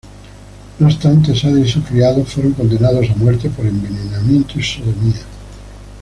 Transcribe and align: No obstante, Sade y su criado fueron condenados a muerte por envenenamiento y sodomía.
No 0.79 0.87
obstante, 0.87 1.35
Sade 1.35 1.61
y 1.61 1.69
su 1.69 1.83
criado 1.83 2.25
fueron 2.25 2.53
condenados 2.53 3.07
a 3.11 3.15
muerte 3.17 3.51
por 3.51 3.67
envenenamiento 3.67 4.57
y 4.59 4.63
sodomía. 4.63 5.21